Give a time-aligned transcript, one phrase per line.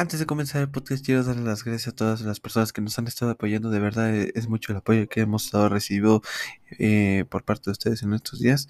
[0.00, 2.96] Antes de comenzar el podcast, quiero darle las gracias a todas las personas que nos
[3.00, 3.68] han estado apoyando.
[3.68, 6.22] De verdad, eh, es mucho el apoyo que hemos estado recibiendo
[6.78, 8.68] eh, por parte de ustedes en estos días.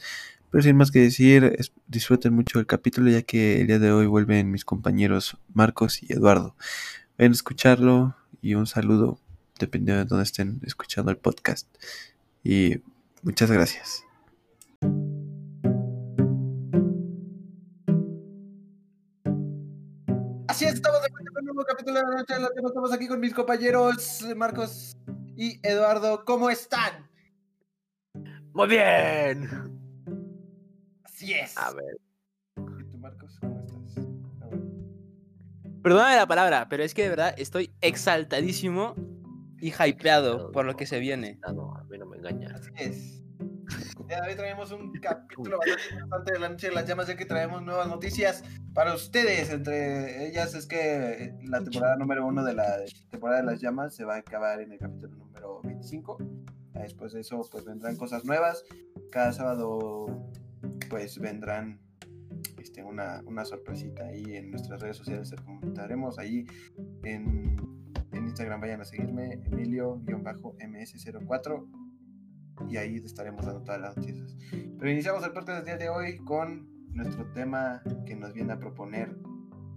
[0.51, 4.07] Pero sin más que decir, disfruten mucho el capítulo, ya que el día de hoy
[4.07, 6.57] vuelven mis compañeros Marcos y Eduardo.
[7.19, 9.21] Ven a escucharlo y un saludo,
[9.59, 11.69] dependiendo de dónde estén escuchando el podcast.
[12.43, 12.81] Y
[13.23, 14.08] muchas gracias.
[21.99, 24.97] De la noche de la Estamos aquí con mis compañeros Marcos
[25.37, 26.25] y Eduardo.
[26.25, 27.09] ¿Cómo están?
[28.53, 29.49] Muy bien.
[31.05, 31.57] Así es.
[31.57, 31.99] A ver.
[32.81, 33.39] ¿Y tú, Marcos?
[33.41, 34.07] ¿Cómo estás?
[34.43, 34.61] A ver.
[35.83, 38.95] Perdóname la palabra, pero es que de verdad estoy exaltadísimo
[39.61, 41.39] y hypeado por lo que se viene.
[41.43, 42.55] Ah, no, a mí no me engaña.
[42.55, 43.18] Así es.
[44.09, 47.27] Ya hoy traemos un capítulo bastante importante de la noche de las llamas, ya que
[47.27, 49.51] traemos nuevas noticias para ustedes.
[49.51, 52.79] Entre ellas es que la temporada número uno de la
[53.11, 56.17] temporada de las llamas se va a acabar en el capítulo número 25.
[56.73, 58.65] Después de eso, pues vendrán cosas nuevas.
[59.11, 60.07] Cada sábado,
[60.89, 61.79] pues vendrán
[62.59, 65.29] este, una, una sorpresita ahí en nuestras redes sociales.
[65.29, 66.47] Se comentaremos ahí
[67.03, 67.57] en,
[68.13, 68.63] en Instagram.
[68.63, 71.88] Vayan a seguirme, Emilio-MS04
[72.69, 74.37] y ahí estaremos dando todas las noticias.
[74.79, 78.59] Pero iniciamos el podcast del día de hoy con nuestro tema que nos viene a
[78.59, 79.17] proponer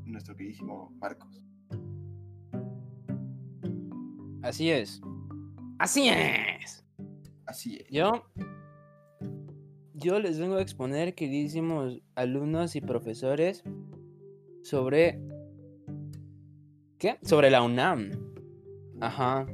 [0.06, 1.44] nuestro queridísimo Marcos.
[4.42, 5.02] Así es.
[5.78, 6.84] Así es.
[7.46, 7.88] Así es.
[7.90, 8.26] Yo.
[9.94, 13.64] Yo les vengo a exponer, queridísimos alumnos y profesores,
[14.64, 15.22] sobre.
[16.98, 17.20] ¿Qué?
[17.22, 18.12] Sobre la UNAM.
[19.00, 19.46] Ajá.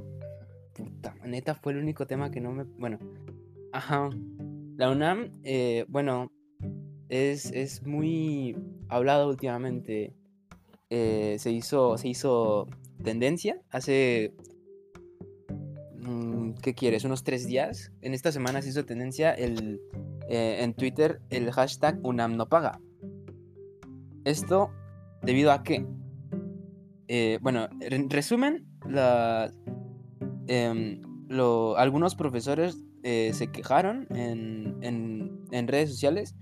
[0.74, 2.64] Puta, neta, fue el único tema que no me.
[2.64, 2.98] Bueno.
[3.78, 4.10] Ajá.
[4.76, 6.32] La UNAM, eh, bueno,
[7.10, 8.58] es, es muy
[8.90, 10.16] hablado últimamente.
[10.90, 12.68] Eh, se, hizo, se hizo
[13.04, 14.34] tendencia hace.
[16.00, 17.04] mm, ¿Qué quieres?
[17.04, 17.92] ¿Unos tres días?
[18.02, 19.80] En esta semana se hizo tendencia el,
[20.28, 22.80] eh, en Twitter el hashtag UNAM no paga.
[24.26, 24.72] Esto
[25.22, 25.86] debido a que.
[27.42, 29.52] bueno, en resumen, la,
[30.48, 36.36] em, lo- algunos profesores eh, se quejaron en, en- redes sociales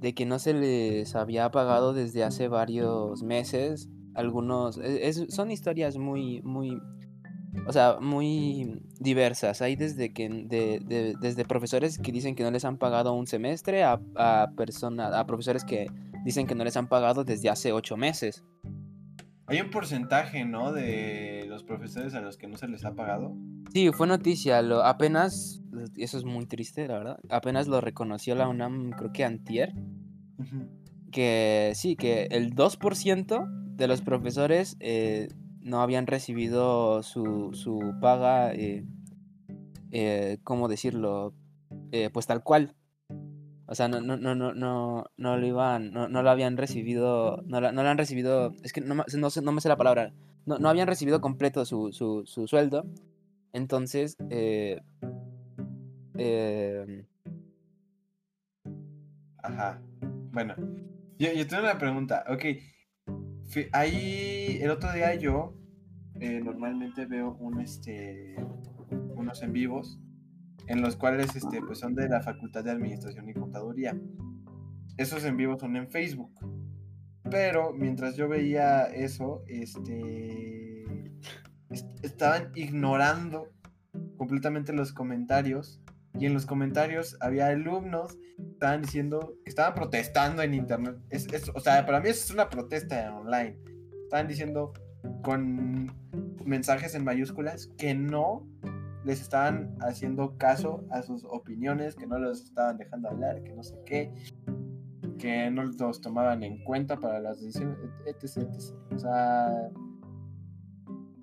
[0.00, 3.88] de que no se les había pagado desde hace varios meses.
[4.14, 6.78] Algunos, e- son historias muy, muy,
[7.66, 9.62] o sea, muy diversas.
[9.62, 13.26] Hay desde que, de- de- desde profesores que dicen que no les han pagado un
[13.26, 15.88] semestre a, a, persona- a profesores que
[16.24, 18.44] dicen que no les han pagado desde hace ocho meses.
[19.52, 20.72] Hay un porcentaje, ¿no?
[20.72, 23.36] De los profesores a los que no se les ha pagado.
[23.70, 25.60] Sí, fue noticia, lo, apenas,
[25.98, 29.74] eso es muy triste, la verdad, apenas lo reconoció la UNAM, creo que antier,
[31.10, 35.28] que sí, que el 2% de los profesores eh,
[35.60, 38.86] no habían recibido su, su paga, eh,
[39.90, 41.34] eh, ¿cómo decirlo?
[42.14, 42.74] Pues tal cual.
[43.72, 47.58] O sea, no, no, no, no, no, lo iban, no, no lo habían recibido, no,
[47.58, 50.12] la- no lo han recibido, es que no, no, no me sé la palabra,
[50.44, 52.84] no, no habían recibido completo su, su, su sueldo.
[53.54, 54.82] Entonces, eh,
[56.18, 57.06] eh,
[59.38, 59.80] Ajá.
[60.32, 60.54] Bueno,
[61.18, 62.24] yo, yo tengo una pregunta.
[62.28, 62.44] Ok.
[63.72, 65.54] Ahí, el otro día yo
[66.20, 68.36] eh, normalmente veo un, este,
[69.14, 69.98] unos en vivos
[70.66, 73.98] en los cuales este, pues son de la Facultad de Administración y Contaduría.
[74.96, 76.32] Esos en vivos son en Facebook.
[77.30, 80.84] Pero mientras yo veía eso, este,
[81.70, 83.48] est- estaban ignorando
[84.16, 85.80] completamente los comentarios.
[86.18, 90.96] Y en los comentarios había alumnos que estaban diciendo que estaban protestando en internet.
[91.08, 93.56] Es, es- o sea, para mí eso es una protesta online.
[94.04, 94.74] Estaban diciendo
[95.22, 95.90] con
[96.44, 98.46] mensajes en mayúsculas que no
[99.04, 103.62] les estaban haciendo caso a sus opiniones, que no los estaban dejando hablar, que no
[103.62, 104.12] sé qué,
[105.18, 108.16] que no los tomaban en cuenta para las decisiones, etc.
[108.22, 108.48] etc.
[108.92, 109.70] O sea,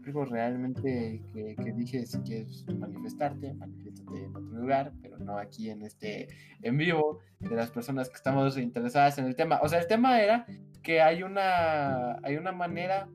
[0.06, 5.70] algo realmente que, que dije, si quieres manifestarte, manifiéstate en otro lugar, pero no aquí
[5.70, 6.28] en este
[6.62, 9.60] en vivo de las personas que estamos interesadas en el tema.
[9.62, 10.46] O sea, el tema era
[10.82, 13.08] que hay una, hay una manera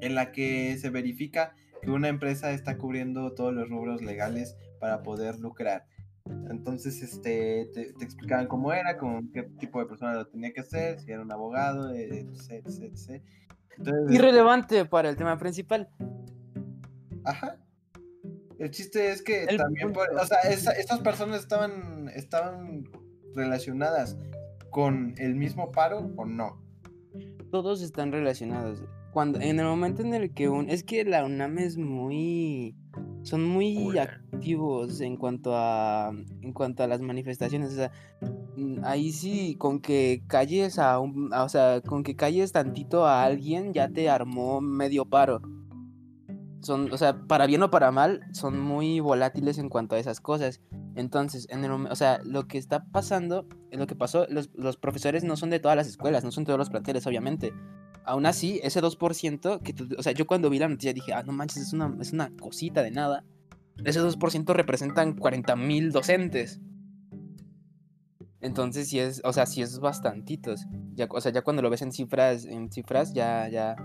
[0.00, 5.02] en la que se verifica que una empresa está cubriendo todos los rubros legales para
[5.02, 5.84] poder lucrar.
[6.48, 10.60] Entonces, este, te, te explicaban cómo era, con qué tipo de persona lo tenía que
[10.60, 13.22] hacer, si era un abogado, etc, etc, etc.
[13.76, 15.88] Entonces, irrelevante para el tema principal.
[17.24, 17.56] Ajá.
[18.58, 22.84] El chiste es que El también, por- o sea, esa- estas personas estaban, estaban
[23.34, 24.16] relacionadas
[24.70, 26.62] con el mismo paro o no.
[27.50, 28.82] todos están relacionados.
[29.12, 30.70] Cuando, en el momento en el que un...
[30.70, 32.74] Es que la UNAM es muy...
[33.22, 36.10] Son muy activos en cuanto a...
[36.40, 37.72] En cuanto a las manifestaciones.
[37.72, 37.90] O sea,
[38.56, 41.28] mm, ahí sí, con que calles a un...
[41.32, 45.42] a- O sea, con que calles tantito a alguien, ya te armó medio paro.
[46.62, 50.20] Son, o sea, para bien o para mal, son muy volátiles en cuanto a esas
[50.20, 50.60] cosas.
[50.94, 55.24] Entonces, en el o sea, lo que está pasando, lo que pasó, los, los profesores
[55.24, 57.52] no son de todas las escuelas, no son todos los planteles, obviamente.
[58.04, 61.32] Aún así, ese 2% que o sea, yo cuando vi la noticia dije, ah, no
[61.32, 63.24] manches, es una, es una cosita de nada.
[63.84, 66.60] Ese 2% representan 40 mil docentes.
[68.40, 70.66] Entonces, sí es, o sea, sí es bastantitos.
[70.94, 73.76] Ya, o sea, ya cuando lo ves en cifras, en cifras, ya, ya,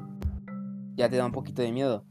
[0.95, 2.03] ya te da un poquito de miedo.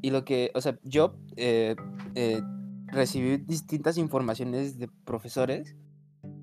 [0.00, 1.74] Y lo que, o sea, yo eh,
[2.14, 2.40] eh,
[2.86, 5.76] recibí distintas informaciones de profesores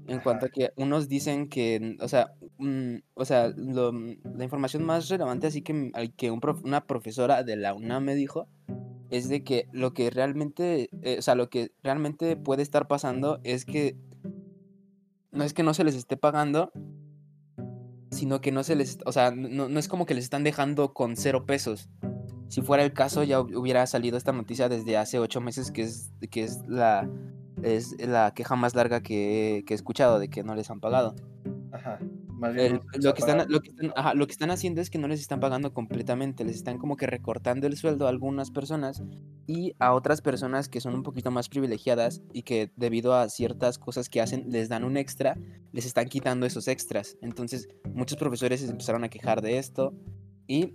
[0.08, 5.10] en cuanto a que unos dicen que, o sea, mm, o sea, la información más
[5.10, 8.48] relevante así que, m- al que una profesora de la UNAM me dijo
[9.10, 13.40] es de que lo que realmente, eh, o sea, lo que realmente puede estar pasando
[13.44, 13.96] es que
[15.32, 16.72] no es que no se les esté pagando,
[18.12, 20.94] sino que no se les, o sea, no, no es como que les están dejando
[20.94, 21.90] con cero pesos.
[22.48, 25.82] Si fuera el caso, ya hub- hubiera salido esta noticia desde hace ocho meses, que
[25.82, 27.10] es, que es la
[27.64, 31.16] es la queja más larga que, que he escuchado de que no les han pagado.
[31.72, 32.00] Ajá.
[32.56, 33.50] El- lo, que están, paga.
[33.50, 36.44] lo, que están, ajá, lo que están haciendo es que no les están pagando completamente,
[36.44, 39.04] les están como que recortando el sueldo a algunas personas
[39.48, 43.78] y a otras personas que son un poquito más privilegiadas y que debido a ciertas
[43.78, 45.38] cosas que hacen les dan un extra,
[45.72, 47.18] les están quitando esos extras.
[47.22, 49.94] Entonces muchos profesores se empezaron a quejar de esto
[50.48, 50.74] y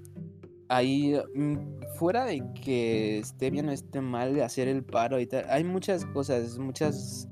[0.68, 1.56] ahí mm,
[1.96, 6.06] fuera de que esté bien o esté mal hacer el paro y tal, hay muchas
[6.06, 7.28] cosas, muchas...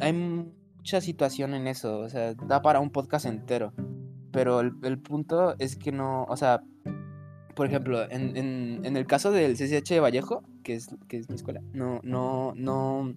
[0.00, 0.12] Hay
[0.86, 3.72] mucha situación en eso, o sea, da para un podcast entero.
[4.30, 6.62] Pero el, el punto es que no, o sea,
[7.56, 11.28] por ejemplo, en, en, en el caso del CCH de Vallejo, que es, que es
[11.28, 13.16] mi escuela, no, no, no,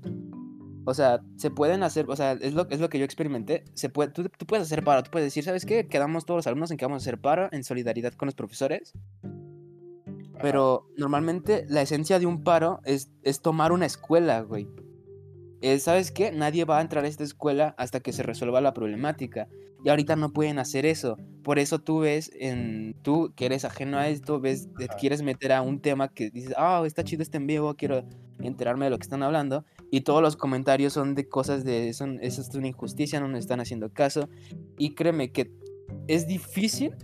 [0.83, 3.89] o sea, se pueden hacer, o sea, es lo, es lo que yo experimenté, se
[3.89, 5.87] puede, tú, tú puedes hacer paro, tú puedes decir, ¿sabes qué?
[5.87, 8.93] Quedamos todos los alumnos en que vamos a hacer paro en solidaridad con los profesores,
[10.41, 14.67] pero normalmente la esencia de un paro es, es tomar una escuela, güey.
[15.61, 16.31] Eh, ¿Sabes qué?
[16.31, 19.47] Nadie va a entrar a esta escuela hasta que se resuelva la problemática.
[19.83, 21.17] Y ahorita no pueden hacer eso.
[21.43, 25.51] Por eso tú ves, en tú que eres ajeno a esto, ves, te quieres meter
[25.53, 28.03] a un tema que dices, ah, está chido este en vivo, quiero
[28.39, 29.65] enterarme de lo que están hablando.
[29.91, 33.39] Y todos los comentarios son de cosas de, son, eso es una injusticia, no nos
[33.39, 34.29] están haciendo caso.
[34.77, 35.51] Y créeme que
[36.07, 36.95] es difícil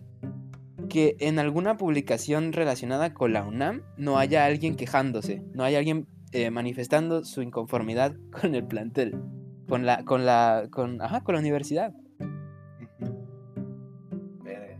[0.89, 6.07] que en alguna publicación relacionada con la UNAM no haya alguien quejándose, no haya alguien
[6.31, 9.19] eh, manifestando su inconformidad con el plantel,
[9.67, 11.93] con la, con la, con, ajá, con la universidad.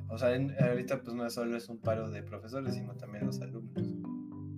[0.08, 3.42] O sea, en- ahorita pues no solo es un paro de profesores, sino también los
[3.42, 3.86] alumnos.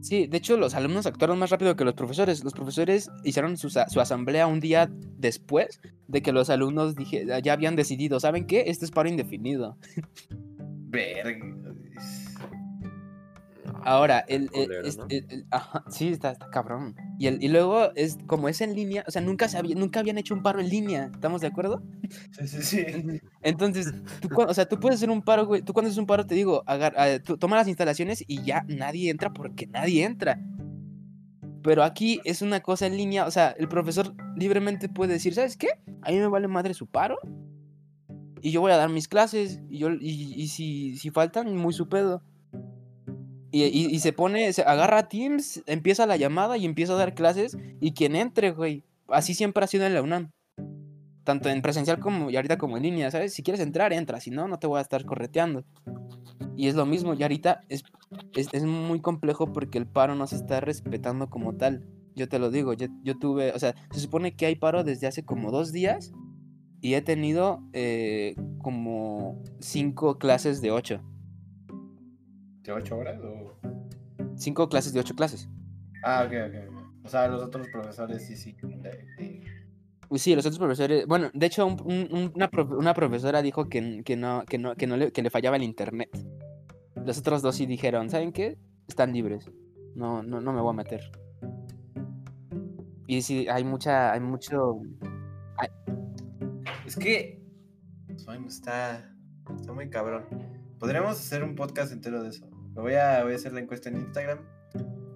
[0.02, 2.44] Sí, de hecho los alumnos actuaron más rápido que los profesores.
[2.44, 4.88] Los profesores hicieron su, su asamblea un día
[5.18, 8.66] después de que los alumnos dije, ya habían decidido, ¿saben qué?
[8.68, 9.78] Este es paro indefinido.
[10.90, 11.44] Verga.
[13.88, 15.06] Ahora, el, el- culero, es- ¿no?
[15.10, 16.94] el- el- ajá, sí, está, está cabrón.
[17.18, 20.02] Y, el, y luego, es como es en línea, o sea, nunca, se había, nunca
[20.02, 21.82] habían hecho un paro en línea, ¿estamos de acuerdo?
[22.32, 22.86] Sí, sí, sí.
[23.42, 25.62] Entonces- tú, o sea, tú puedes hacer un paro, güey.
[25.62, 29.10] Tú cuando haces un paro te digo, agar- tú toma las instalaciones y ya nadie
[29.10, 30.40] entra porque nadie entra.
[31.64, 35.58] Pero aquí es una cosa en línea, o sea, el profesor libremente puede decir, ¿sabes
[35.58, 35.70] qué?
[36.02, 37.18] A mí me vale madre su paro.
[38.42, 39.60] Y yo voy a dar mis clases.
[39.70, 42.22] Y, yo, y, y si, si faltan, muy su pedo.
[43.64, 47.58] Y, se pone, se agarra a Teams, empieza la llamada y empieza a dar clases.
[47.80, 48.84] Y quien entre, güey.
[49.08, 50.32] Así siempre ha sido en la UNAM
[51.28, 53.34] tanto en presencial como y ahorita como en línea, ¿sabes?
[53.34, 55.66] Si quieres entrar, entra, si no, no te voy a estar correteando.
[56.56, 57.84] Y es lo mismo, y ahorita es,
[58.34, 61.86] es, es muy complejo porque el paro no se está respetando como tal.
[62.16, 65.06] Yo te lo digo, yo, yo tuve, o sea, se supone que hay paro desde
[65.06, 66.14] hace como dos días
[66.80, 71.02] y he tenido eh, como cinco clases de ocho.
[72.68, 73.58] ¿De ocho horas o...?
[74.36, 75.48] Cinco clases de ocho clases.
[76.04, 77.06] Ah, ok, ok.
[77.06, 78.58] O sea, los otros profesores sí, sí.
[78.62, 79.44] de- de-
[80.10, 83.70] Pues Sí, los otros profesores, bueno, de hecho un- un- un- una, una profesora dijo
[83.70, 86.10] que, que no, que, no, que, no le, que le fallaba el internet.
[87.06, 88.58] Los otros dos sí dijeron, ¿saben qué?
[88.90, 89.50] Están libres.
[89.96, 91.10] No, no, no me voy a meter.
[93.08, 94.82] Y sí, hay mucha, hay mucho...
[96.86, 97.42] Es que...
[98.26, 99.16] Bueno, está...
[99.58, 100.26] Está muy cabrón.
[100.80, 102.46] Podríamos hacer un podcast entero de eso.
[102.78, 104.40] Lo voy a, voy a hacer la encuesta en Instagram.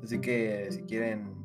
[0.03, 1.35] Así que si quieren...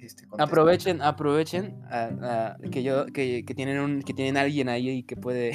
[0.00, 0.24] Este.
[0.38, 5.02] Aprovechen, aprovechen a- a que yo, que, que tienen un, que tienen alguien ahí y
[5.04, 5.52] que puede,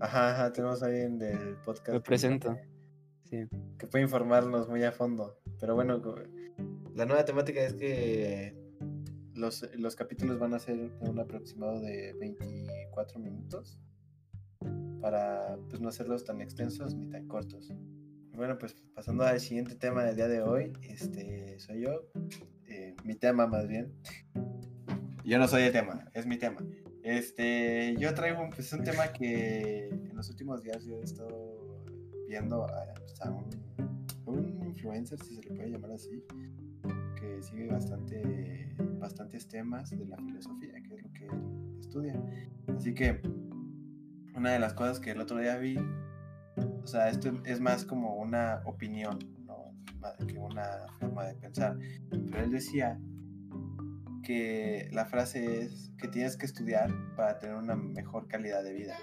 [0.00, 1.92] Ajá, ajá, tenemos a alguien del podcast.
[1.92, 2.56] Que- presento.
[3.30, 3.44] Sí.
[3.78, 5.38] Que puede informarnos muy a fondo.
[5.60, 6.02] Pero bueno,
[6.94, 8.56] la nueva temática es que
[9.34, 13.78] los, los capítulos van a ser un aproximado de 24 minutos.
[15.00, 17.70] Para pues no hacerlos tan extensos ni tan cortos.
[18.36, 22.10] Bueno, pues pasando al siguiente tema del día de hoy, este soy yo,
[22.66, 23.92] eh, mi tema más bien.
[25.24, 26.60] Yo no soy el tema, es mi tema.
[27.04, 31.84] Este, yo traigo pues, un tema que en los últimos días yo he estado
[32.26, 33.20] viendo a, pues,
[34.26, 36.24] un, un influencer, si se le puede llamar así,
[37.20, 41.28] que sigue bastante, bastantes temas de la filosofía, que es lo que
[41.78, 42.20] estudia.
[42.76, 43.20] Así que
[44.34, 45.78] una de las cosas que el otro día vi,
[46.84, 49.72] o sea, esto es más como una opinión, no
[50.26, 51.78] que una forma de pensar,
[52.10, 53.00] pero él decía
[54.22, 58.96] que la frase es que tienes que estudiar para tener una mejor calidad de vida.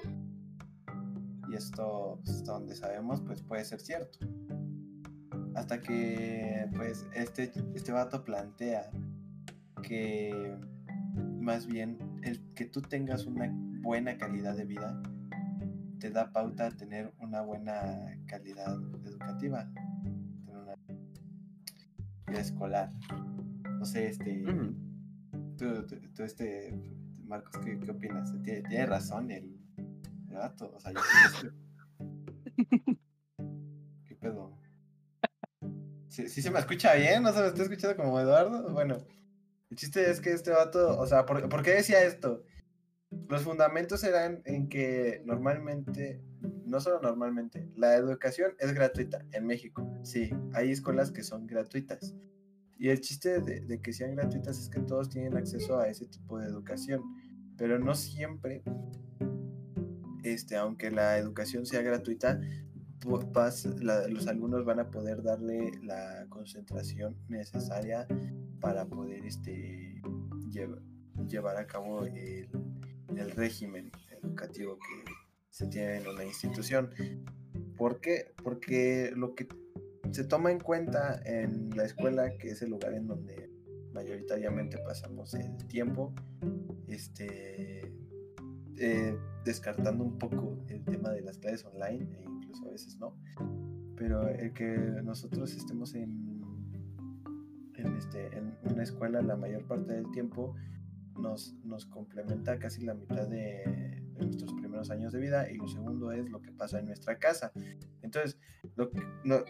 [1.50, 4.20] Y esto, pues, hasta donde sabemos, pues puede ser cierto.
[5.56, 8.92] Hasta que, pues, este, este vato plantea
[9.82, 10.56] que
[11.40, 15.02] más bien el que tú tengas una buena calidad de vida
[16.02, 18.74] te da pauta a tener una buena calidad
[19.06, 19.70] educativa,
[20.46, 20.76] tener una
[22.28, 22.92] vida escolar.
[23.78, 24.44] No sé, este,
[25.58, 26.74] tú, tú- tú, este,
[27.24, 28.34] Marcos, ¿qué, qué opinas?
[28.44, 29.56] ¿Tiene, tiene razón el,
[30.30, 30.74] el vato?
[30.76, 31.00] O sea, yo
[34.08, 34.58] ¿Qué pedo?
[36.08, 37.22] ¿Sí, sí se me escucha bien?
[37.22, 38.74] ¿No se me está escuchando como Eduardo?
[38.74, 38.98] Bueno,
[39.70, 42.44] el chiste es que este vato, o sea, ¿por, por qué decía esto?
[43.32, 46.22] Los fundamentos eran en que normalmente,
[46.66, 49.90] no solo normalmente, la educación es gratuita en México.
[50.04, 52.14] Sí, hay escuelas que son gratuitas.
[52.78, 56.40] Y el chiste de, que sean gratuitas es que todos tienen acceso a ese tipo
[56.40, 57.04] de educación.
[57.56, 58.64] Pero no siempre,
[60.24, 62.38] este, aunque la educación sea gratuita,
[63.06, 68.06] los alumnos van a poder darle la concentración necesaria
[68.60, 70.02] para poder este,
[70.50, 70.82] llev-
[71.30, 72.50] llevar a cabo el,
[73.18, 75.12] el régimen educativo que
[75.50, 76.90] se tiene en una institución.
[77.78, 78.34] ¿Por qué?
[78.44, 79.48] Porque lo que
[80.12, 83.50] se toma en cuenta en la escuela, que es el lugar en donde
[83.94, 86.14] mayoritariamente pasamos el tiempo,
[86.88, 87.94] este,
[88.78, 93.18] eh, descartando un poco el tema de las clases online, e incluso a veces no,
[93.96, 96.42] pero el que nosotros estemos en,
[97.76, 100.56] en, este, en una escuela la mayor parte del tiempo
[101.22, 101.56] nos,
[101.90, 106.42] complementa casi la mitad de, nuestros primeros años de vida y lo segundo es lo
[106.42, 107.52] que pasa en nuestra casa.
[108.04, 108.38] Entonces,
[108.76, 109.02] lo que-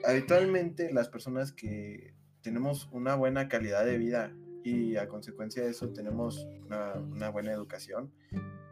[0.05, 5.89] habitualmente las personas que tenemos una buena calidad de vida y a consecuencia de eso
[5.91, 8.11] tenemos una, buena educación,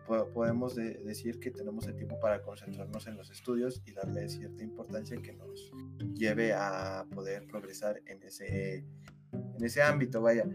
[0.08, 4.30] po- podemos de- decir que tenemos el tiempo para concentrarnos en los estudios y darle
[4.30, 5.72] cierta importancia que nos
[6.16, 8.86] lleve a poder progresar en ese,
[9.34, 10.46] en ese ámbito, vaya.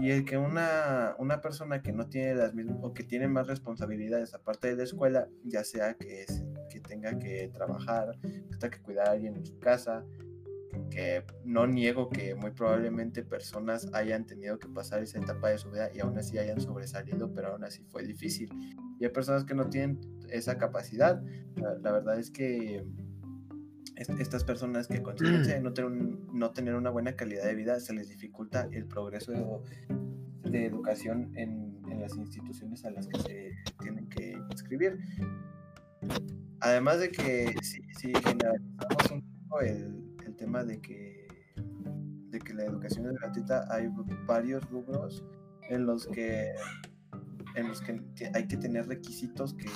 [0.00, 3.46] Y el que una, una persona que no tiene las mismas o que tiene más
[3.46, 8.70] responsabilidades aparte de la escuela, ya sea que, es- que tenga que trabajar, que tenga
[8.70, 10.04] que cuidar a alguien en su casa,
[10.90, 15.70] que no niego que muy probablemente personas hayan tenido que pasar esa etapa de su
[15.70, 18.48] vida y aún así hayan sobresalido, pero aún así fue difícil.
[18.98, 21.22] Y hay personas que no tienen esa capacidad.
[21.56, 22.84] La, la verdad es que
[24.00, 27.44] est- estas personas que a consecuencia de no tener, un- no tener una buena calidad
[27.44, 29.32] de vida se les dificulta el progreso
[30.42, 34.98] de educación en, en las instituciones a las que se tienen que inscribir.
[36.60, 41.26] Además de que si, si generalizamos un poco el, el tema de que,
[42.30, 43.88] de que la educación es gratuita, hay
[44.26, 45.24] varios rubros
[45.68, 46.52] en los que,
[47.56, 48.00] en los que
[48.34, 49.68] hay que tener requisitos que,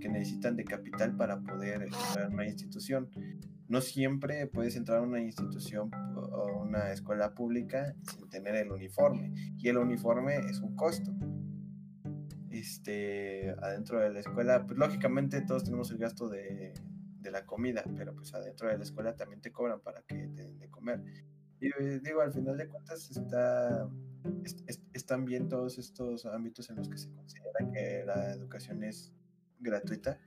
[0.00, 3.10] que necesitan de capital para poder entrar a una institución.
[3.68, 9.32] No siempre puedes entrar a una institución o una escuela pública sin tener el uniforme.
[9.58, 11.12] Y el uniforme es un costo.
[12.50, 16.72] Este, adentro de la escuela, pues lógicamente todos tenemos el gasto de,
[17.20, 20.42] de la comida, pero pues adentro de la escuela también te cobran para que te
[20.44, 21.02] den de comer.
[21.60, 23.88] Y eh, digo, al final de cuentas está,
[24.44, 28.82] es- es- están bien todos estos ámbitos en los que se considera que la educación
[28.84, 29.12] es
[29.60, 30.18] gratuita,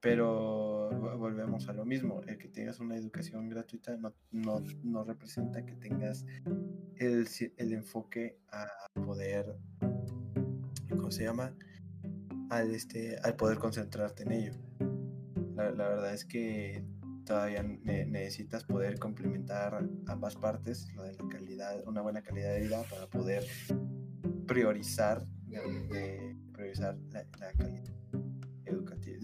[0.00, 5.04] pero vo- volvemos a lo mismo, el que tengas una educación gratuita no, no, no
[5.04, 6.26] representa que tengas
[6.96, 9.56] el, el enfoque a poder,
[10.90, 11.54] ¿cómo se llama?
[12.50, 14.52] Al, este, al poder concentrarte en ello.
[15.56, 16.84] La, la verdad es que
[17.24, 22.60] todavía ne- necesitas poder complementar ambas partes, lo de la calidad, una buena calidad de
[22.60, 23.44] vida para poder
[24.46, 25.24] priorizar,
[26.52, 27.83] priorizar la, calidad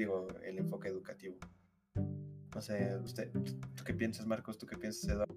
[0.00, 1.36] digo, el enfoque educativo.
[2.54, 4.58] No sé, usted, ¿tú qué piensas, Marcos?
[4.58, 5.34] ¿Tú qué piensas, Eduardo?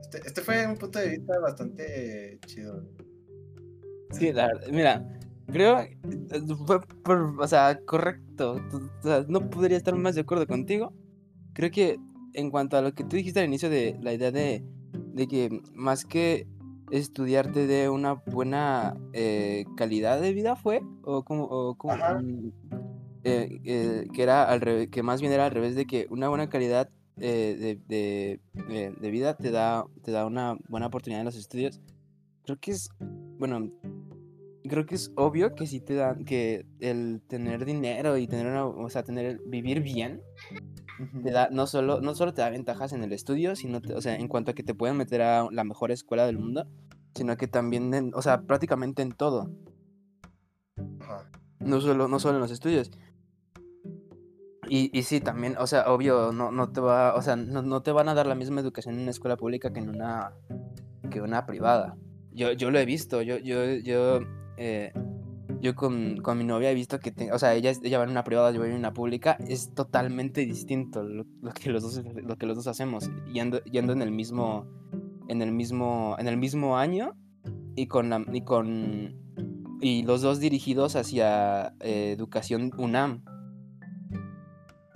[0.00, 2.88] Este, este fue un punto de vista bastante chido.
[4.12, 5.18] Sí, la verdad, mira,
[5.52, 5.78] creo
[6.66, 8.60] fue por, o sea, correcto.
[8.72, 10.92] o sea, no podría estar más de acuerdo contigo.
[11.52, 11.98] Creo que
[12.34, 15.62] en cuanto a lo que tú dijiste al inicio de la idea de, de que
[15.74, 16.46] más que
[16.90, 21.94] estudiarte de una buena eh, calidad de vida fue o como, o como
[23.26, 26.28] eh, eh, que era al revés, que más bien era al revés de que una
[26.28, 31.24] buena calidad eh, de, de, de vida te da te da una buena oportunidad en
[31.26, 31.80] los estudios.
[32.44, 32.88] Creo que es
[33.38, 33.70] bueno,
[34.68, 38.64] creo que es obvio que sí te dan que el tener dinero y tener una,
[38.66, 40.20] o sea, tener vivir bien
[41.22, 44.00] te da no solo no solo te da ventajas en el estudio, sino te- o
[44.00, 46.66] sea, en cuanto a que te pueden meter a la mejor escuela del mundo,
[47.14, 49.50] sino que también en, o sea, prácticamente en todo,
[51.60, 52.90] no solo no solo en los estudios.
[54.68, 57.82] Y, y sí, también, o sea, obvio, no, no te va, o sea, no, no
[57.82, 60.32] te van a dar la misma educación en una escuela pública que en una,
[61.10, 61.96] que una privada.
[62.32, 64.20] Yo, yo lo he visto, yo, yo, yo,
[64.56, 64.92] eh,
[65.60, 68.10] yo con, con mi novia he visto que, te- o sea, ella, ella va en
[68.10, 72.02] una privada, yo voy en una pública, es totalmente distinto lo, lo que los dos,
[72.14, 74.66] lo que los dos hacemos, yendo, yendo en el mismo,
[75.28, 77.16] en el mismo, en el mismo año
[77.76, 79.14] y con, la- y con,
[79.80, 83.22] y los dos dirigidos hacia eh, educación UNAM.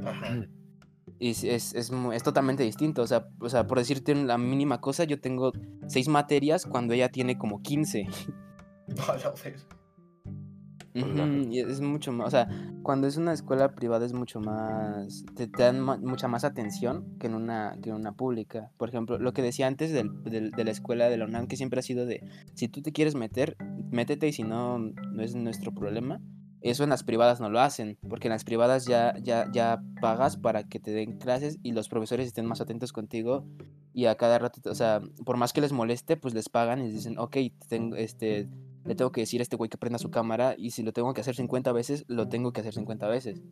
[0.05, 0.47] Ajá.
[1.19, 3.03] Y es, es, es totalmente distinto.
[3.03, 5.53] O sea, o sea, por decirte la mínima cosa, yo tengo
[5.87, 8.07] seis materias cuando ella tiene como 15.
[9.09, 9.67] A la vez.
[10.93, 12.27] Ujú, y es mucho más.
[12.27, 12.49] O sea,
[12.83, 15.25] cuando es una escuela privada es mucho más.
[15.37, 18.71] Te, te dan ma- mucha más atención que en una, que en una pública.
[18.77, 21.57] Por ejemplo, lo que decía antes del- del- de la escuela de la UNAM, que
[21.57, 23.57] siempre ha sido de: si tú te quieres meter,
[23.93, 26.21] métete y si no, no es nuestro problema.
[26.63, 30.37] Eso en las privadas no lo hacen, porque en las privadas ya, ya, ya pagas
[30.37, 33.47] para que te den clases y los profesores estén más atentos contigo
[33.93, 36.85] y a cada rato, o sea, por más que les moleste, pues les pagan y
[36.85, 37.37] les dicen, ok,
[37.69, 38.49] tengo, este,
[38.85, 41.15] le tengo que decir a este güey que prenda su cámara y si lo tengo
[41.15, 43.43] que hacer 50 veces, lo tengo que hacer 50 veces.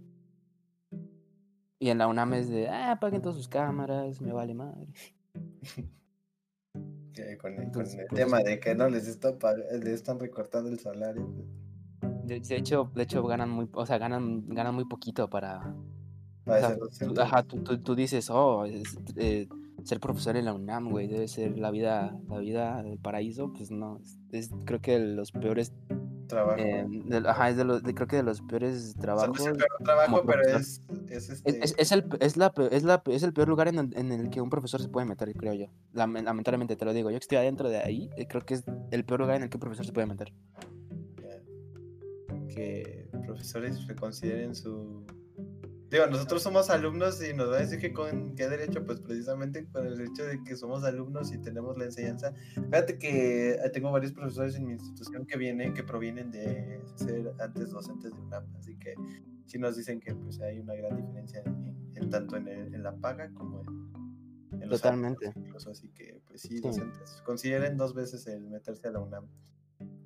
[1.81, 4.89] Y en la UNAM es de, ah, apaguen todas sus cámaras, me vale madre.
[7.19, 9.35] Con el, con Entonces, el pues, tema de que no les, está
[9.73, 11.29] les están recortando el salario.
[12.29, 15.75] De, de hecho, de hecho ganan muy, o sea, ganan, ganan muy poquito para,
[16.45, 17.19] para o sea, ser tú- docentes.
[17.19, 19.49] ajá, tú, tú- tú dices, oh, es, eh,
[19.85, 23.71] ser profesor en la UNAM, güey, debe ser la vida, la vida del paraíso, pues
[23.71, 25.73] no, es, es creo que de los peores,
[26.27, 26.59] trabajo.
[26.61, 29.01] eh, del- ajá, es de los, de- creo que de los peores O sea, no
[29.01, 29.41] trabajos.
[29.41, 31.65] es el peor trabajo, pero es, es Es, este.
[31.65, 34.29] es- es el, es, la, es, la, es el peor lugar en el, en el
[34.29, 35.67] que un profesor se puede meter, creo yo.
[35.95, 37.11] Lame- Lamentablemente te lo digo.
[37.11, 39.49] Yo que estoy adentro de ahí, eh, creo que es el peor lugar en el
[39.49, 40.33] que un profesor se puede meter.
[42.59, 45.05] Que profesores reconsideren su.
[45.91, 49.65] Digo, nosotros somos alumnos y nos va a decir que con qué derecho, pues precisamente
[49.73, 52.35] con el hecho de que somos alumnos y tenemos la enseñanza.
[52.55, 57.33] Fíjate que eh, tengo varios profesores en mi institución que vienen, que provienen de ser
[57.41, 58.95] antes docentes de UNAM, así que
[59.47, 62.83] sí nos dicen que pues hay una gran diferencia en, en tanto en, el- en
[62.83, 63.63] la paga como
[64.53, 65.33] en, en los Totalmente.
[65.37, 66.61] incluso, así que pues sí, Sí.
[66.61, 69.27] docentes, consideren dos veces el meterse a la UNAM.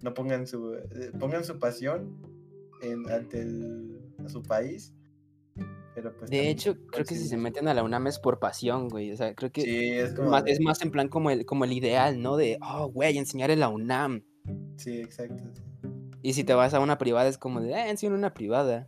[0.03, 2.21] No pongan su, eh, pongan su pasión
[2.83, 4.92] en, ante el, a su país.
[5.95, 8.88] Pero pues De hecho, creo que si se meten a la UNAM es por pasión,
[8.88, 9.12] güey.
[9.12, 10.31] O sea, creo que Sí, es como.
[10.31, 12.37] más, de- es más en plan como el, como el ideal, ¿no?
[12.37, 14.25] De, oh, güey, enseñar en la UNAM.
[14.77, 15.42] Sí, exacto.
[16.23, 18.87] Y si te vas a una privada es como de, ah, enseño en una privada.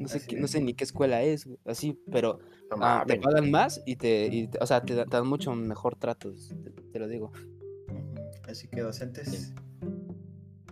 [0.00, 3.16] No sé, qué- no sé ni qué escuela es, güey, así, pero No ah, te
[3.20, 6.32] pagan más y te, y o sea, te, da- te dan mucho mejor trato,
[6.64, 7.30] te, te lo digo.
[8.48, 9.54] Así que docentes,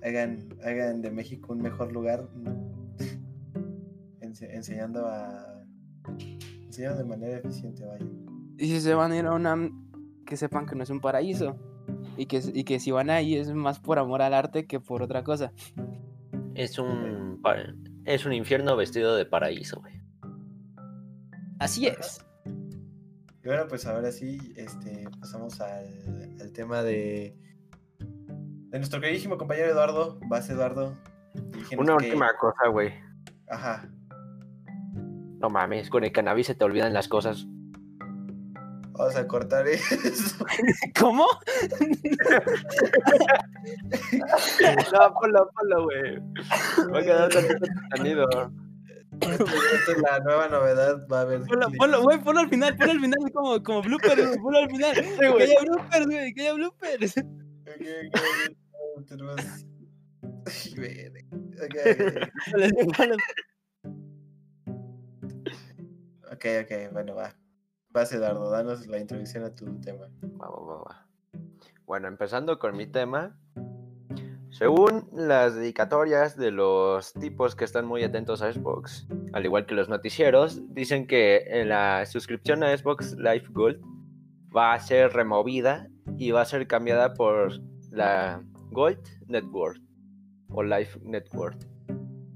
[0.03, 2.29] hagan, hagan de México un mejor lugar
[4.21, 5.65] ense- enseñando a
[6.65, 8.07] enseñando de manera eficiente, vaya.
[8.59, 9.91] Y si se van a ir a UNAM,
[10.27, 11.57] que sepan que no es un paraíso.
[12.17, 15.03] Y que, y que si van ahí es más por amor al arte que por
[15.03, 15.53] otra cosa.
[16.55, 17.41] Es un,
[18.05, 20.01] es un infierno vestido de paraíso, güey.
[21.59, 22.25] Así es.
[23.43, 27.37] Y bueno, pues ahora sí, este, pasamos al, al tema de,
[28.71, 30.19] de nuestro queridísimo compañero Eduardo.
[30.29, 30.97] Vas, Eduardo.
[31.77, 32.93] Una última cosa, güey.
[33.49, 33.89] Ajá.
[35.41, 37.47] No mames, con el cannabis se te olvidan las cosas.
[38.93, 40.45] Vamos a cortar eso.
[41.01, 41.27] ¿Cómo?
[44.93, 46.19] No, ponlo, ponlo, güey.
[46.93, 48.29] Va a quedar tantito entretenido.
[49.23, 51.07] Esto, esto es la nueva novedad.
[51.11, 51.41] Va a haber.
[51.47, 54.71] Ponlo, ponlo, güey, ponlo al final, ponlo al final como, como blooper, güey, ponlo al
[54.71, 54.95] final.
[54.95, 55.43] que güey.
[55.45, 57.15] haya bloopers, güey, que haya bloopers.
[66.33, 67.35] Ok, ok, bueno, va.
[67.91, 70.07] Vas, Eduardo, danos la introducción a tu tema.
[70.41, 71.07] Va, va, va, va.
[71.85, 73.37] Bueno, empezando con mi tema.
[74.51, 79.75] Según las dedicatorias de los tipos que están muy atentos a Xbox, al igual que
[79.75, 83.81] los noticieros, dicen que en la suscripción a Xbox Live Gold
[84.57, 87.61] va a ser removida y va a ser cambiada por
[87.91, 89.81] la Gold Network
[90.51, 91.59] o Live Network.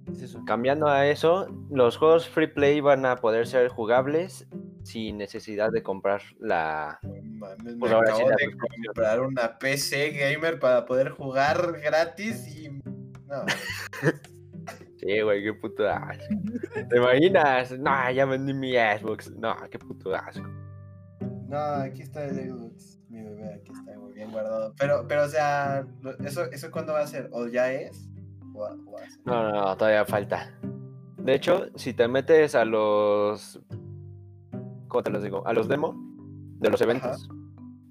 [0.06, 0.44] ¿Qué es eso?
[0.46, 4.46] Cambiando a eso, los juegos free play van a poder ser jugables
[4.82, 6.98] sin necesidad de comprar la...
[7.02, 12.46] Mames, me Pues sí acabo la de comprar una PC gamer para poder jugar gratis
[12.56, 12.68] y.
[13.26, 13.44] No.
[15.04, 16.24] Sí, güey, qué puto asco.
[16.88, 17.78] ¿Te imaginas?
[17.78, 19.30] No, ya vendí mi Xbox.
[19.32, 20.48] No, qué puto asco.
[21.46, 23.00] No, aquí está el Xbox.
[23.14, 24.74] Mi bebé, aquí está muy bien guardado.
[24.76, 25.86] Pero, pero o sea,
[26.24, 27.28] ¿eso, eso cuándo va a ser?
[27.30, 28.10] ¿O ya es?
[28.52, 28.70] ¿O, a
[29.08, 29.20] ser?
[29.24, 30.58] No, no, no, todavía falta.
[31.18, 33.60] De hecho, si te metes a los...
[34.88, 35.46] ¿Cómo te los digo?
[35.46, 35.94] A los demo
[36.58, 37.28] de los eventos.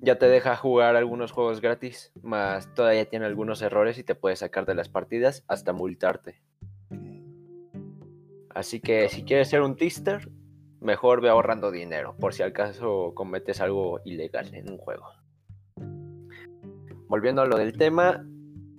[0.02, 4.36] Ya te deja jugar algunos juegos gratis, más todavía tiene algunos errores y te puede
[4.36, 6.42] sacar de las partidas hasta multarte.
[8.50, 10.30] Así que si quieres ser un tister,
[10.84, 15.06] mejor ve ahorrando dinero, por si al caso cometes algo ilegal en un juego.
[17.08, 18.26] Volviendo a lo del tema,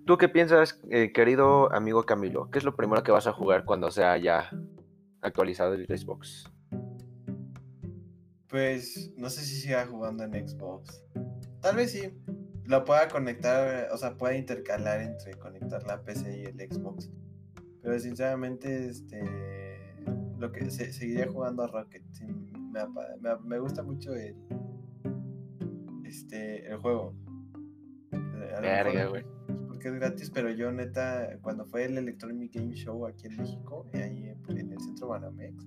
[0.06, 2.50] ¿tú qué piensas, eh, querido amigo Camilo?
[2.50, 4.50] ¿Qué es lo primero que vas a jugar cuando sea ya
[5.20, 6.44] actualizado el Xbox?
[8.48, 11.02] Pues no sé si siga jugando en Xbox.
[11.60, 12.12] Tal vez sí.
[12.66, 17.10] Lo pueda conectar, o sea, pueda intercalar entre conectar la PC y el Xbox.
[17.82, 19.63] Pero sinceramente, este.
[20.38, 22.02] Lo que se- seguiría jugando a Rocket.
[22.12, 22.80] sí, me,
[23.20, 24.34] me, me gusta mucho el.
[26.04, 26.66] Este.
[26.70, 27.14] el juego.
[28.60, 29.24] Verga, güey.
[29.66, 33.86] porque es gratis, pero yo neta, cuando fue el Electronic Game Show aquí en México,
[33.94, 35.66] ahí en, en el centro Banamex,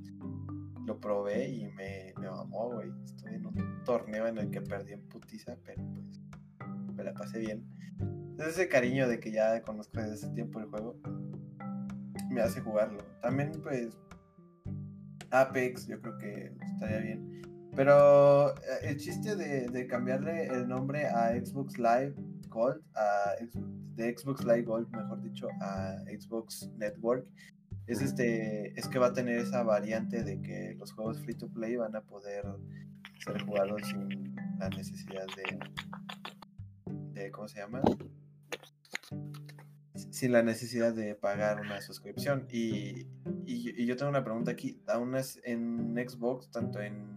[0.86, 2.90] lo probé y me, me mamó, güey.
[3.04, 6.22] Estuve en un torneo en el que perdí en putiza, pero pues
[6.96, 7.66] me la pasé bien.
[8.40, 10.96] Es ese cariño de que ya conozco desde hace tiempo el juego,
[12.30, 13.00] me hace jugarlo.
[13.22, 13.98] También pues
[15.32, 17.42] Apex, yo creo que estaría bien.
[17.76, 22.16] Pero eh, el chiste de, de cambiarle el nombre a Xbox Live
[22.50, 23.34] Gold, a
[23.96, 27.28] de Xbox Live Gold, mejor dicho, a Xbox Network,
[27.88, 31.48] es este, es que va a tener esa variante de que los juegos free to
[31.48, 32.46] play van a poder
[33.24, 35.60] ser jugados sin la necesidad de,
[37.13, 37.82] de ¿cómo se llama?
[40.18, 42.48] Sin la necesidad de pagar una suscripción.
[42.50, 43.06] Y,
[43.46, 44.82] y, y yo tengo una pregunta aquí.
[44.88, 47.14] Aún es en Xbox, tanto en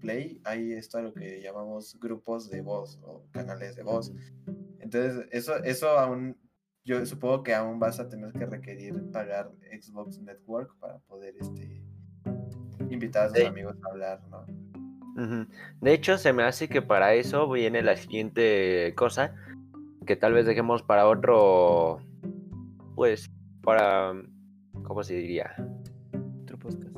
[0.00, 4.12] Play, hay esto a lo que llamamos grupos de voz o canales de voz.
[4.80, 6.38] Entonces, eso, eso aún,
[6.86, 11.82] yo supongo que aún vas a tener que requerir pagar Xbox Network para poder este,
[12.88, 13.44] invitar a tus Sí.
[13.44, 14.46] amigos a hablar, ¿no?
[15.82, 19.34] De hecho, se me hace que para eso viene la siguiente cosa,
[20.06, 22.00] que tal vez dejemos para otro,
[22.98, 23.30] pues,
[23.62, 24.12] para,
[24.82, 25.54] ¿cómo se diría?
[26.42, 26.96] Otro podcast.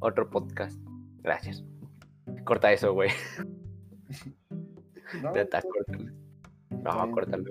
[0.00, 0.80] Otro podcast.
[1.22, 1.64] Gracias.
[2.44, 3.10] Corta eso, güey.
[5.22, 6.10] No, Neta, córtalo.
[6.70, 7.44] No, córtalo.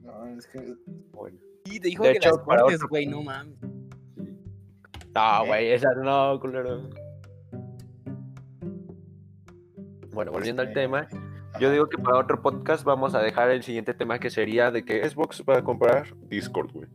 [0.00, 0.74] no, es que
[1.12, 1.38] Bueno.
[1.66, 3.58] Y te dijo De que hecho, las cortes, otro- güey, no mames.
[5.14, 6.88] No, güey, esa no, culero.
[10.12, 11.06] Bueno, volviendo al tema,
[11.60, 14.84] yo digo que para otro podcast vamos a dejar el siguiente tema que sería de
[14.84, 16.88] que Xbox va a comprar Discord, güey.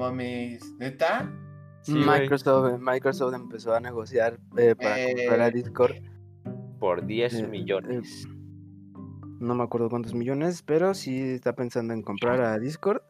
[0.00, 1.30] Mames, ¿neta?
[1.82, 2.20] Sí, güey.
[2.20, 5.14] Microsoft, Microsoft empezó a negociar eh, para Eh.
[5.16, 5.92] comprar a Discord.
[6.78, 8.26] Por 10 Eh, millones.
[9.38, 13.00] No me acuerdo cuántos millones, pero sí está pensando en comprar a Discord.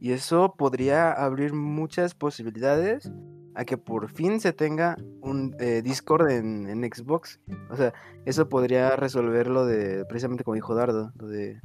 [0.00, 3.12] Y eso podría abrir muchas posibilidades
[3.54, 7.38] a que por fin se tenga un eh, Discord en, en Xbox.
[7.70, 7.92] O sea,
[8.24, 11.60] eso podría resolver lo de, precisamente como dijo Dardo, lo de,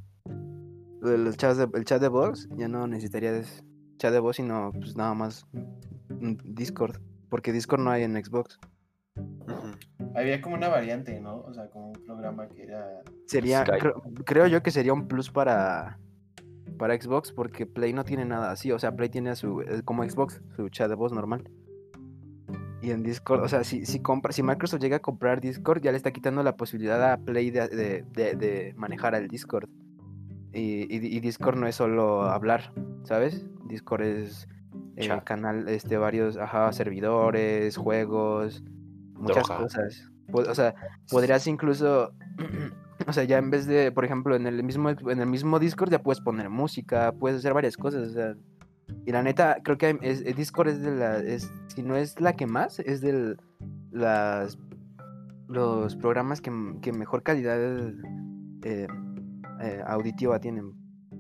[1.02, 2.48] lo de, el chat de voz.
[2.58, 3.64] Ya no necesitarías
[3.98, 5.46] chat de voz, sino pues nada más
[6.10, 6.98] un Discord.
[7.30, 8.60] Porque Discord no hay en Xbox.
[10.16, 11.38] Había como una variante, ¿no?
[11.42, 13.02] O sea, como un programa que era...
[13.28, 16.00] Sería, creo, creo yo que sería un plus para,
[16.78, 18.72] para Xbox porque Play no tiene nada así.
[18.72, 21.50] O sea, Play tiene su, eh, como Xbox, su chat de voz normal.
[22.82, 25.92] Y en Discord, o sea, si, si, compra, si Microsoft llega a comprar Discord, ya
[25.92, 29.68] le está quitando la posibilidad a Play de, de- de- de manejar al Discord.
[30.56, 33.46] Y, y- y Discord no es solo hablar, ¿sabes?
[33.68, 34.48] Discord es
[34.96, 38.64] eh, canal, este, varios, ajá, servidores, juegos,
[39.16, 40.10] muchas cosas.
[40.50, 40.74] O sea,
[41.12, 42.12] podrías incluso,
[43.08, 45.92] o sea, ya en vez de, por ejemplo, en el mismo en el mismo Discord
[45.92, 48.36] ya puedes poner música, puedes hacer varias cosas, o sea,
[49.06, 52.20] y la neta creo que es- el Discord es de la, es, si no es
[52.22, 53.38] la que más, es del
[53.92, 54.58] las
[55.48, 57.60] los programas que, que mejor calidad
[58.64, 58.88] eh,
[59.66, 60.74] eh, auditiva tienen.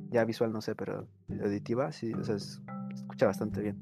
[0.09, 1.07] Ya visual no sé, pero
[1.43, 3.77] auditiva sí, o sea, es- se escucha bastante bien.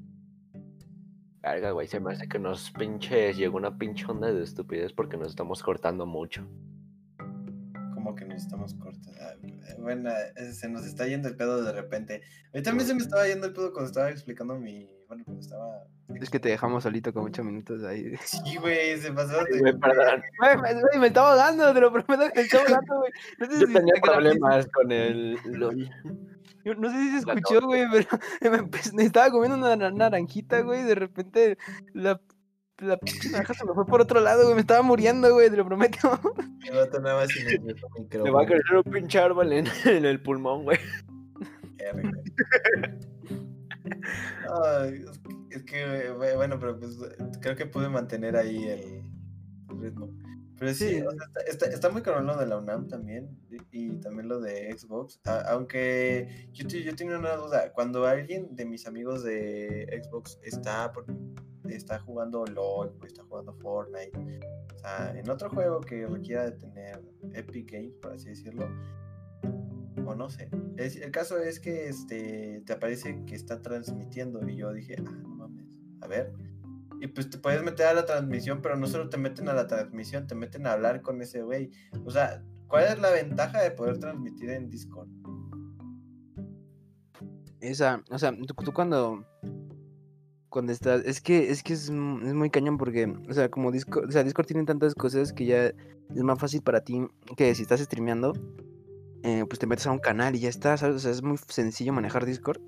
[1.42, 5.18] Verga, güey, se me hace que nos pinches llegó una pinche onda de estupidez porque
[5.18, 6.48] nos estamos cortando mucho.
[7.94, 9.12] Como que nos estamos cortando.
[9.22, 9.34] Ah,
[9.80, 12.22] Bueno, eh, se nos está yendo el pedo de repente.
[12.54, 14.90] A mí también se me estaba yendo el pedo cuando estaba explicando mi.
[16.24, 18.16] Es que te dejamos solito con ocho minutos ahí.
[18.24, 19.44] Sí, güey, se pasó.
[19.44, 20.22] de- Güey, perdón.
[20.40, 23.12] Güey, me, güey, me estaba ahogando, te lo prometo que me estaba ahogando, güey.
[23.40, 25.90] No sé Yo si tenía problemas con el LOL.
[26.78, 28.08] No sé si se escuchó, güey, pero
[28.52, 31.58] me, empe- me estaba comiendo una na- naranjita, güey, y de repente
[31.94, 32.22] la,
[32.78, 35.58] la pinche naranja se me fue por otro lado, güey, me estaba muriendo, güey, te
[35.58, 36.20] lo prometo.
[36.64, 38.24] Me va a tomar más sin el micrófono.
[38.24, 40.80] Me va a crecer un pinche árbol en, en el pulmón, güey.
[44.66, 45.04] Ay,
[46.48, 46.98] bueno, pero pues
[47.42, 50.10] creo que pude mantener ahí el ritmo.
[50.60, 51.02] Pero sí, Sí.
[51.02, 54.28] o sea, está, está- está muy cabrón lo de la UNAM también y, y también
[54.30, 55.20] lo de Xbox.
[55.26, 60.92] a- aunque yo, yo tenía una duda, cuando alguien de mis amigos de Xbox está,
[60.94, 61.06] por-
[61.70, 64.40] está jugando LOL o está jugando Fortnite,
[64.76, 67.02] o sea, en otro juego que requiera de tener
[67.34, 68.68] Epic Games, por así decirlo,
[70.06, 70.50] o no sé.
[70.78, 75.24] Es- el caso es que este te aparece que está transmitiendo y yo dije, ah,
[76.04, 76.34] a ver.
[77.02, 79.68] Y pues te puedes meter a la transmisión, pero no solo te meten a la
[79.68, 81.72] transmisión, te meten a hablar con ese güey.
[82.06, 85.10] O sea, ¿cuál es la ventaja de poder transmitir en Discord?
[87.60, 89.26] Esa, o sea, tú, cuando
[90.50, 94.08] cuando estás, es que es que es, es muy cañón porque, o sea, como Discord,
[94.08, 97.64] o sea, Discord tiene tantas cosas que ya es más fácil para ti que si
[97.64, 98.34] estás streameando,
[99.24, 100.98] eh, pues te metes a un canal y ya está, ¿sabes?
[100.98, 102.62] O sea, es muy sencillo manejar Discord.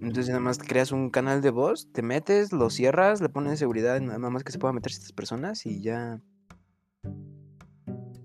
[0.00, 4.00] Entonces nada más creas un canal de voz, te metes, lo cierras, le pones seguridad,
[4.00, 6.20] nada más que se puedan meter estas personas y ya.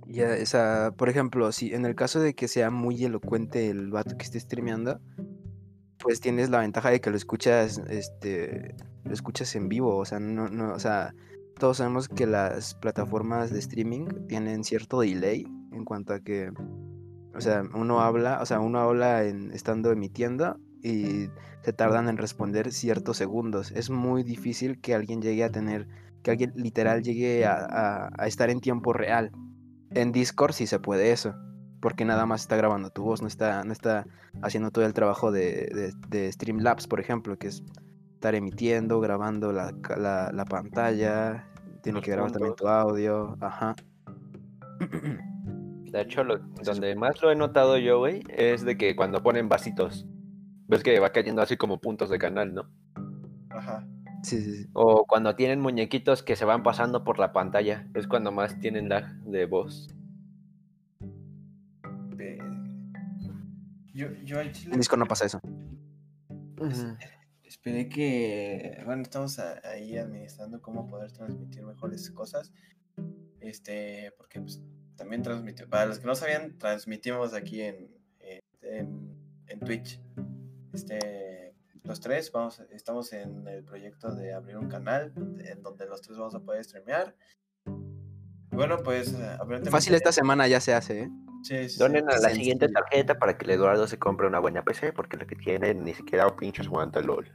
[0.07, 4.17] Ya, esa, por ejemplo, si en el caso de que sea muy elocuente el vato
[4.17, 4.99] que esté streameando,
[5.99, 10.19] pues tienes la ventaja de que lo escuchas, este, lo escuchas en vivo, o sea,
[10.19, 11.13] no, no, o sea,
[11.57, 16.51] todos sabemos que las plataformas de streaming tienen cierto delay en cuanto a que,
[17.33, 21.29] o sea, uno habla, o sea, uno habla en, estando emitiendo y
[21.63, 23.71] se tardan en responder ciertos segundos.
[23.71, 25.87] Es muy difícil que alguien llegue a tener,
[26.23, 29.31] que alguien literal llegue a, a- a estar en tiempo real.
[29.91, 31.35] En Discord sí se puede eso,
[31.81, 34.05] porque nada más está grabando tu voz, no está, no está
[34.41, 37.63] haciendo todo el trabajo de, de, de Streamlabs, por ejemplo, que es
[38.13, 41.47] estar emitiendo, grabando la, la, la pantalla,
[41.83, 43.75] tiene que grabar también tu audio, ajá.
[45.91, 49.49] De hecho, lo- donde más lo he notado yo, güey, es de que cuando ponen
[49.49, 50.05] vasitos,
[50.71, 52.69] ves que va cayendo así como puntos de canal, ¿no?
[53.49, 53.85] Ajá.
[54.23, 54.69] Sí, sí, sí.
[54.73, 58.87] O cuando tienen muñequitos que se van pasando por la pantalla, es cuando más tienen
[58.89, 59.89] lag de voz.
[63.93, 65.41] Yo, yo al chile En Discord no pasa eso.
[67.43, 72.53] esperé que, bueno, estamos a- ahí administrando cómo poder transmitir mejores cosas.
[73.41, 74.61] Este, porque pues,
[74.95, 79.99] también transmitimos, para los que no sabían, transmitimos aquí en, en, en- en Twitch.
[80.73, 86.01] Este, los tres vamos, estamos en el proyecto de abrir un canal en donde los
[86.01, 87.15] tres vamos a poder streamear.
[88.51, 89.71] Bueno, pues aparentemente...
[89.71, 91.09] Fácil esta semana ya se hace, ¿eh?
[91.43, 91.79] Sí, sí, sí.
[91.79, 95.17] Donen a la siguiente tarjeta para que el Eduardo se compre una buena PC, porque
[95.17, 97.27] la que tiene ni siquiera pinches aguanta el LOL.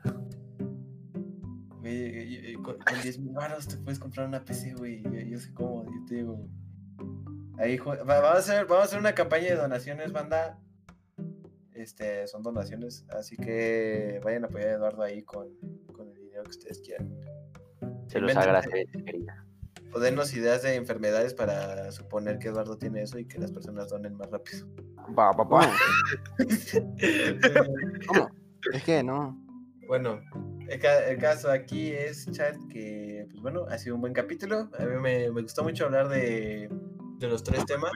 [1.81, 5.03] Güey, con, con 10 mil baros te puedes comprar una PC, güey.
[5.03, 6.46] Yo, yo sé cómo, yo te digo.
[7.59, 10.61] Ahí, vamos, a hacer, vamos a hacer una campaña de donaciones, banda.
[11.76, 15.48] Este, son donaciones, así que vayan a apoyar a Eduardo ahí con,
[15.92, 17.14] con el dinero que ustedes quieran.
[18.08, 19.44] Se los agradece, querida.
[19.92, 23.88] O denos ideas de enfermedades para suponer que Eduardo tiene eso y que las personas
[23.90, 24.66] donen más rápido.
[25.18, 25.70] Va, va, va.
[28.06, 28.28] ¿Cómo?
[28.72, 29.38] Es que no.
[29.86, 30.20] Bueno,
[30.68, 34.68] el, ca- el caso aquí es, chat, que, pues bueno, ha sido un buen capítulo.
[34.78, 36.68] A mí me, me gustó mucho hablar de,
[37.18, 37.92] de los tres temas.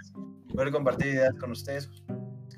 [0.54, 1.88] Poder compartir ideas con ustedes,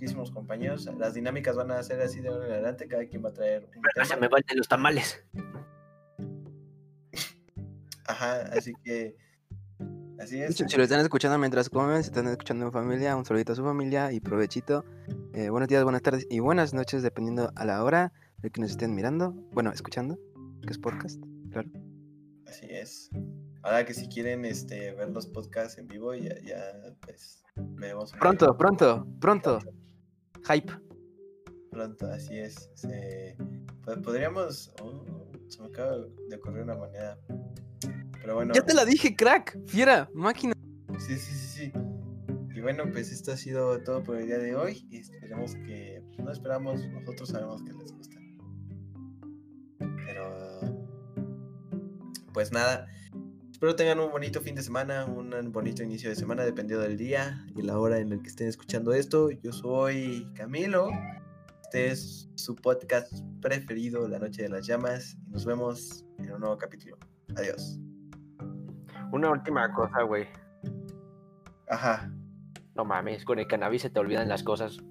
[0.02, 0.90] muchísimos compañeros.
[0.98, 2.88] Las dinámicas van a ser así de ahora en adelante.
[2.88, 5.24] Cada quien va a traer un se me van de los tamales.
[8.06, 9.16] Ajá, así que,
[10.18, 10.56] así es.
[10.56, 13.62] Si lo están escuchando mientras comen, si están escuchando en familia, un saludito a su
[13.62, 14.84] familia y provechito.
[15.34, 18.72] Eh, buenos días, buenas tardes y buenas noches, dependiendo a la hora de que nos
[18.72, 19.30] estén mirando.
[19.52, 20.18] Bueno, escuchando,
[20.66, 21.22] que es podcast.
[22.48, 23.08] Así es.
[23.62, 26.60] Ahora que si quieren este, ver los podcasts en vivo, ya, ya
[27.00, 28.10] pues, vemos.
[28.18, 29.60] Pronto, pronto, pronto.
[30.48, 30.72] Hype.
[31.70, 32.70] Pronto, así es.
[32.74, 33.36] Se-
[33.84, 34.72] po- podríamos.
[34.82, 35.04] oh,
[35.48, 35.96] se me acaba
[36.28, 37.18] de ocurrir una manera.
[38.20, 38.52] Pero bueno.
[38.54, 39.58] Ya te la dije, crack.
[39.66, 40.52] Fiera, máquina.
[40.98, 41.72] Sí, sí, sí, sí.
[42.54, 44.86] Y bueno, pues esto ha sido todo por el día de hoy.
[44.90, 46.02] Y esperemos que.
[46.18, 48.16] No esperamos, nosotros sabemos que les gusta.
[49.78, 50.60] Pero.
[52.32, 52.86] Pues nada.
[53.62, 57.46] Espero tengan un bonito fin de semana, un bonito inicio de semana, dependiendo del día
[57.54, 59.30] y la hora en el que estén escuchando esto.
[59.30, 60.90] Yo soy Camilo.
[61.62, 65.16] Este es su podcast preferido, La Noche de las Llamas.
[65.28, 66.98] Y nos vemos en un nuevo capítulo.
[67.36, 67.78] Adiós.
[69.12, 70.26] Una última cosa, güey.
[71.68, 72.12] Ajá.
[72.74, 74.82] No mames, con el cannabis se te olvidan las cosas.